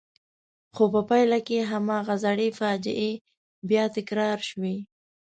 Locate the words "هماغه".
1.71-2.15